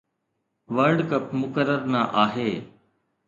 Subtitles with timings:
[0.75, 2.49] world cup مقرر نه آهي